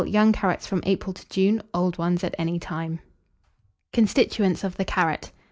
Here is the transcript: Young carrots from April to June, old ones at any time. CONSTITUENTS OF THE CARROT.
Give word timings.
Young 0.07 0.31
carrots 0.31 0.65
from 0.65 0.81
April 0.87 1.13
to 1.13 1.29
June, 1.29 1.61
old 1.75 1.99
ones 1.99 2.23
at 2.23 2.33
any 2.39 2.57
time. 2.57 3.01
CONSTITUENTS 3.93 4.63
OF 4.63 4.75
THE 4.77 4.85
CARROT. 4.85 5.29